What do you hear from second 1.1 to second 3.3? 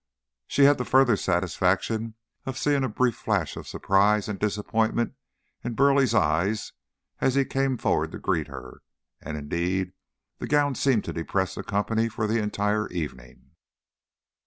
satisfaction of seeing a brief